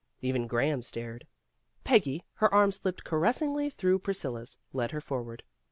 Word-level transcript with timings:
Even 0.23 0.47
Graham 0.47 0.81
stared. 0.81 1.27
Peggy, 1.83 2.25
her 2.37 2.51
arm 2.51 2.71
slipped 2.71 3.03
caressingly 3.03 3.69
through 3.69 3.99
Priscilla's, 3.99 4.57
led 4.73 4.89
her 4.89 4.99
forward. 5.01 5.43